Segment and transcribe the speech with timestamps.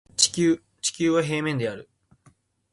[0.17, 1.87] 地球は平面である